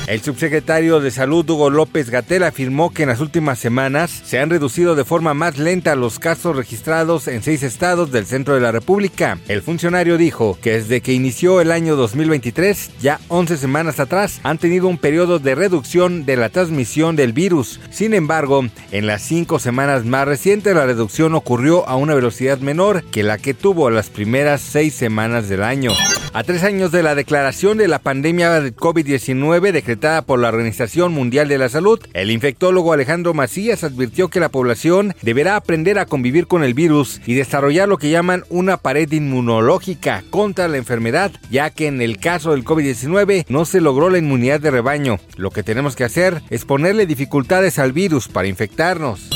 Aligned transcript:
El 0.08 0.22
subsecretario 0.22 1.00
de 1.00 1.10
Salud 1.10 1.48
Hugo 1.50 1.68
López 1.68 2.08
Gatel 2.08 2.42
afirmó 2.42 2.94
que 2.94 3.02
en 3.02 3.10
las 3.10 3.20
últimas 3.20 3.58
semanas 3.58 4.10
se 4.24 4.38
han 4.38 4.48
reducido 4.48 4.94
de 4.94 5.04
forma 5.04 5.34
más 5.34 5.58
lenta 5.58 5.94
los 5.96 6.18
casos 6.18 6.56
registrados 6.56 7.28
en 7.28 7.42
seis 7.42 7.62
estados 7.62 8.10
del 8.10 8.24
centro 8.24 8.54
de 8.54 8.62
la 8.62 8.72
República. 8.72 9.38
El 9.48 9.60
funcionario 9.60 10.16
dijo 10.16 10.56
que 10.62 10.72
desde 10.72 11.02
que 11.02 11.12
inició 11.12 11.60
el 11.60 11.70
año 11.70 11.94
2023, 11.94 12.92
ya 13.02 13.20
11 13.28 13.58
semanas 13.58 14.00
atrás, 14.00 14.40
han 14.44 14.56
tenido 14.56 14.88
un 14.88 14.96
periodo 14.96 15.40
de 15.40 15.54
reducción 15.54 16.24
de 16.24 16.38
la 16.38 16.48
transmisión 16.48 17.14
del 17.14 17.34
virus. 17.34 17.78
Sin 17.90 18.14
embargo, 18.14 18.64
en 18.92 19.06
las 19.06 19.20
cinco 19.20 19.58
semanas 19.58 20.06
más 20.06 20.26
recientes 20.26 20.74
la 20.74 20.86
reducción 20.86 21.34
ocurrió 21.34 21.86
a 21.86 21.96
una 21.96 22.14
velocidad 22.14 22.60
menor 22.60 23.04
que 23.04 23.22
la 23.22 23.36
que 23.36 23.52
tuvo 23.52 23.90
las 23.90 24.08
primeras 24.08 24.62
seis 24.62 24.94
semanas 24.94 25.50
del 25.50 25.62
año. 25.62 25.90
A 26.32 26.44
tres 26.44 26.62
años 26.62 26.92
de 26.92 27.02
la 27.02 27.14
declaración 27.14 27.78
de 27.78 27.88
la 27.88 27.98
pandemia 27.98 28.60
de 28.60 28.74
COVID-19 28.74 29.72
por 29.98 30.38
la 30.38 30.48
Organización 30.48 31.12
Mundial 31.12 31.48
de 31.48 31.58
la 31.58 31.68
Salud, 31.68 31.98
el 32.12 32.30
infectólogo 32.30 32.92
Alejandro 32.92 33.34
Macías 33.34 33.82
advirtió 33.82 34.28
que 34.28 34.38
la 34.38 34.48
población 34.48 35.12
deberá 35.22 35.56
aprender 35.56 35.98
a 35.98 36.06
convivir 36.06 36.46
con 36.46 36.62
el 36.62 36.72
virus 36.72 37.20
y 37.26 37.34
desarrollar 37.34 37.88
lo 37.88 37.98
que 37.98 38.10
llaman 38.10 38.44
una 38.48 38.76
pared 38.76 39.10
inmunológica 39.10 40.22
contra 40.30 40.68
la 40.68 40.76
enfermedad, 40.76 41.32
ya 41.50 41.70
que 41.70 41.88
en 41.88 42.00
el 42.00 42.18
caso 42.18 42.52
del 42.52 42.64
COVID-19 42.64 43.46
no 43.48 43.64
se 43.64 43.80
logró 43.80 44.08
la 44.08 44.18
inmunidad 44.18 44.60
de 44.60 44.70
rebaño. 44.70 45.18
Lo 45.36 45.50
que 45.50 45.64
tenemos 45.64 45.96
que 45.96 46.04
hacer 46.04 46.42
es 46.48 46.64
ponerle 46.64 47.04
dificultades 47.04 47.80
al 47.80 47.92
virus 47.92 48.28
para 48.28 48.46
infectarnos. 48.46 49.30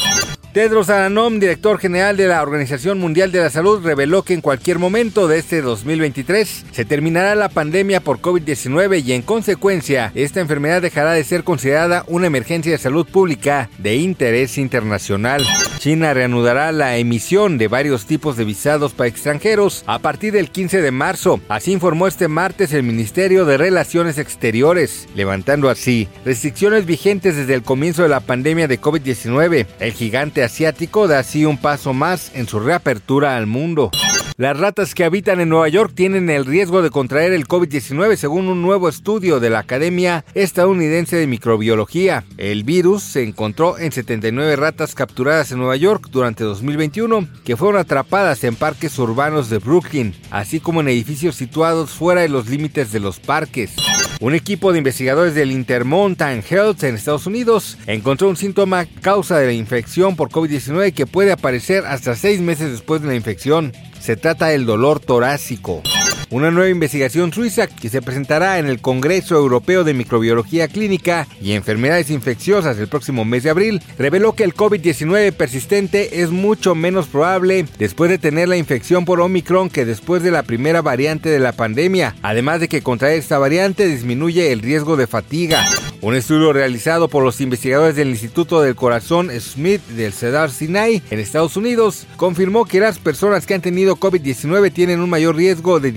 Tedros 0.53 0.91
Adhanom, 0.91 1.41
director 1.41 1.79
general 1.79 2.19
de 2.19 2.29
la 2.29 2.43
Organización 2.43 2.99
Mundial 2.99 3.33
de 3.33 3.41
la 3.41 3.49
Salud, 3.49 3.83
reveló 3.83 4.23
que 4.23 4.35
en 4.35 4.43
cualquier 4.43 4.79
momento 4.79 5.27
de 5.27 5.39
este 5.39 5.63
2023 5.63 6.67
se 6.71 6.85
terminará 6.85 7.35
la 7.35 7.49
pandemia 7.49 8.01
por 8.01 8.21
COVID-19 8.21 9.03
y 9.03 9.13
en 9.13 9.23
consecuencia 9.23 10.13
esta 10.15 10.41
enfermedad 10.41 10.83
dejará 10.83 11.13
de 11.13 11.25
ser 11.25 11.43
considerada 11.43 12.05
una 12.07 12.27
emergencia 12.27 12.71
de 12.71 12.77
salud 12.77 13.07
pública 13.07 13.71
de 13.79 13.97
interés 13.97 14.59
internacional. 14.59 15.43
China 15.79 16.13
reanudará 16.13 16.71
la 16.71 16.99
emisión 16.99 17.57
de 17.57 17.69
varios 17.69 18.05
tipos 18.05 18.37
de 18.37 18.45
visados 18.45 18.93
para 18.93 19.09
extranjeros 19.09 19.83
a 19.87 20.01
partir 20.01 20.35
del 20.35 20.51
15 20.51 20.83
de 20.83 20.91
marzo. 20.91 21.41
Así 21.49 21.73
informó 21.73 22.07
este 22.07 22.29
martes 22.29 22.75
el 22.75 22.83
Ministerio 22.83 23.47
de 23.47 23.57
Relaciones 23.57 24.19
Exteriores, 24.19 25.09
levantando 25.17 25.71
así 25.71 26.09
restricciones 26.27 26.85
vigentes 26.85 27.37
desde 27.37 27.55
el 27.55 27.63
comienzo 27.63 28.03
de 28.03 28.11
la 28.11 28.21
pandemia 28.21 28.69
de 28.69 28.81
COVID-19. 28.81 29.67
El 29.81 29.93
gigante 29.93 30.42
asiático 30.43 31.09
da 31.09 31.19
así 31.19 31.45
un 31.45 31.59
paso 31.59 31.93
más 31.93 32.31
en 32.35 32.47
su 32.47 32.61
reapertura 32.61 33.37
al 33.37 33.47
mundo. 33.47 33.91
Las 34.37 34.59
ratas 34.59 34.95
que 34.95 35.05
habitan 35.05 35.41
en 35.41 35.51
Nueva 35.51 35.69
York 35.69 35.93
tienen 35.95 36.31
el 36.31 36.47
riesgo 36.47 36.83
de 36.83 36.91
contraer 36.91 37.33
el 37.33 37.47
COVID-19 37.47 38.17
según 38.17 38.49
un 38.49 38.63
nuevo 38.63 38.89
estudio 38.89 39.41
de 39.41 39.51
la 39.51 39.61
Academia 39.61 40.25
Estadounidense 40.35 41.17
de 41.17 41.27
Microbiología. 41.27 42.25
El 42.39 42.65
virus 42.65 43.03
se 43.03 43.23
encontró 43.23 43.79
en 43.79 43.93
79 43.93 44.57
ratas 44.57 44.95
capturadas 44.95 45.53
en 45.53 45.59
Nueva 45.59 45.77
York 45.77 46.09
durante 46.11 46.45
2021 46.45 47.29
que 47.45 47.57
fueron 47.57 47.81
atrapadas 47.81 48.43
en 48.45 48.57
parques 48.57 48.99
urbanos 48.99 49.51
de 49.51 49.59
Brooklyn, 49.59 50.15
así 50.31 50.61
como 50.61 50.81
en 50.81 50.89
edificios 50.89 51.37
situados 51.37 51.91
fuera 51.91 52.23
de 52.23 52.29
los 52.29 52.49
límites 52.49 52.91
de 52.91 53.01
los 53.01 53.21
parques. 53.21 53.77
Un 54.23 54.37
equipo 54.37 54.71
de 54.71 54.79
investigadores 54.79 55.35
del 55.35 55.51
Intermountain 55.51 56.45
Health 56.49 56.85
en 56.85 56.95
Estados 56.95 57.27
Unidos 57.27 57.77
encontró 57.89 58.29
un 58.29 58.37
síntoma 58.37 58.87
causa 59.01 59.37
de 59.37 59.47
la 59.47 59.53
infección 59.53 60.15
por 60.15 60.31
COVID-19 60.31 60.95
que 60.95 61.07
puede 61.07 61.33
aparecer 61.33 61.85
hasta 61.87 62.15
seis 62.15 62.41
meses 62.41 62.71
después 62.71 63.03
de 63.03 63.09
la 63.09 63.17
infección. 63.17 63.73
Se 63.99 64.15
trata 64.15 64.47
del 64.47 64.65
dolor 64.65 65.01
torácico. 65.01 65.83
Una 66.33 66.51
nueva 66.51 66.71
investigación 66.71 67.31
suiza 67.31 67.67
que 67.67 67.91
se 67.91 68.01
presentará 68.01 68.59
en 68.59 68.65
el 68.65 68.81
Congreso 68.81 69.37
Europeo 69.37 69.85
de 69.85 69.93
Microbiología 69.93 70.67
Clínica 70.67 71.29
y 71.43 71.53
Enfermedades 71.53 72.09
Infecciosas 72.09 72.79
el 72.79 72.89
próximo 72.89 73.27
mes 73.27 73.43
de 73.43 73.51
abril 73.51 73.83
reveló 73.99 74.35
que 74.35 74.43
el 74.43 74.55
COVID-19 74.55 75.33
persistente 75.33 76.23
es 76.23 76.31
mucho 76.31 76.75
menos 76.75 77.07
probable 77.09 77.67
después 77.79 78.11
de 78.11 78.17
tener 78.17 78.49
la 78.49 78.57
infección 78.57 79.05
por 79.05 79.21
Omicron 79.21 79.69
que 79.69 79.85
después 79.85 80.23
de 80.23 80.31
la 80.31 80.43
primera 80.43 80.81
variante 80.81 81.29
de 81.29 81.39
la 81.39 81.53
pandemia, 81.53 82.17
además 82.23 82.61
de 82.61 82.69
que 82.69 82.81
contraer 82.81 83.19
esta 83.19 83.37
variante 83.37 83.87
disminuye 83.87 84.53
el 84.53 84.63
riesgo 84.63 84.97
de 84.97 85.07
fatiga. 85.07 85.63
Un 86.01 86.17
estudio 86.17 86.53
realizado 86.53 87.07
por 87.07 87.23
los 87.23 87.41
investigadores 87.41 87.95
del 87.95 88.09
Instituto 88.09 88.61
del 88.61 88.75
Corazón 88.75 89.31
Smith 89.39 89.81
del 89.89 90.13
Cedar 90.13 90.51
Sinai 90.51 91.01
en 91.11 91.21
Estados 91.21 91.57
Unidos 91.57 92.07
confirmó 92.17 92.65
que 92.65 92.81
las 92.81 92.99
personas 92.99 93.47
que 93.47 93.55
han 93.55 93.61
tenido 93.61 93.97
COVID-19 93.97 94.73
tienen 94.73 94.99
un 94.99 95.11
mayor 95.11 95.37
riesgo 95.37 95.79
de 95.79 95.93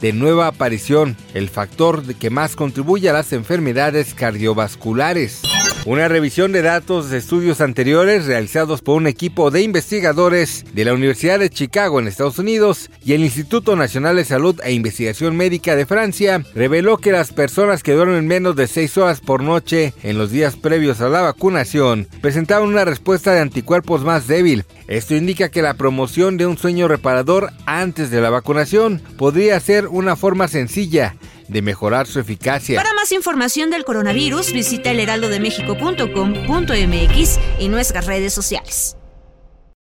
de 0.00 0.12
nueva 0.12 0.46
aparición, 0.46 1.16
el 1.34 1.48
factor 1.48 2.02
que 2.14 2.30
más 2.30 2.56
contribuye 2.56 3.08
a 3.08 3.12
las 3.12 3.32
enfermedades 3.32 4.14
cardiovasculares. 4.14 5.42
Una 5.88 6.06
revisión 6.06 6.52
de 6.52 6.60
datos 6.60 7.08
de 7.08 7.16
estudios 7.16 7.62
anteriores 7.62 8.26
realizados 8.26 8.82
por 8.82 8.98
un 8.98 9.06
equipo 9.06 9.50
de 9.50 9.62
investigadores 9.62 10.66
de 10.74 10.84
la 10.84 10.92
Universidad 10.92 11.38
de 11.38 11.48
Chicago 11.48 11.98
en 11.98 12.08
Estados 12.08 12.38
Unidos 12.38 12.90
y 13.02 13.14
el 13.14 13.24
Instituto 13.24 13.74
Nacional 13.74 14.16
de 14.16 14.26
Salud 14.26 14.60
e 14.62 14.74
Investigación 14.74 15.34
Médica 15.34 15.76
de 15.76 15.86
Francia 15.86 16.44
reveló 16.54 16.98
que 16.98 17.10
las 17.10 17.32
personas 17.32 17.82
que 17.82 17.94
duermen 17.94 18.26
menos 18.26 18.54
de 18.54 18.66
6 18.66 18.98
horas 18.98 19.22
por 19.22 19.42
noche 19.42 19.94
en 20.02 20.18
los 20.18 20.30
días 20.30 20.56
previos 20.56 21.00
a 21.00 21.08
la 21.08 21.22
vacunación 21.22 22.06
presentaban 22.20 22.68
una 22.68 22.84
respuesta 22.84 23.32
de 23.32 23.40
anticuerpos 23.40 24.04
más 24.04 24.26
débil. 24.26 24.66
Esto 24.88 25.16
indica 25.16 25.48
que 25.48 25.62
la 25.62 25.72
promoción 25.72 26.36
de 26.36 26.44
un 26.44 26.58
sueño 26.58 26.86
reparador 26.86 27.50
antes 27.64 28.10
de 28.10 28.20
la 28.20 28.28
vacunación 28.28 29.00
podría 29.16 29.58
ser 29.58 29.88
una 29.88 30.16
forma 30.16 30.48
sencilla 30.48 31.14
de 31.48 31.62
mejorar 31.62 32.06
su 32.06 32.20
eficacia. 32.20 32.78
Para 32.80 32.94
más 32.94 33.10
información 33.12 33.70
del 33.70 33.84
coronavirus, 33.84 34.52
visita 34.52 34.90
elheraldodemexico.com.mx 34.90 37.38
y 37.58 37.68
nuestras 37.68 38.04
redes 38.06 38.34
sociales. 38.34 38.97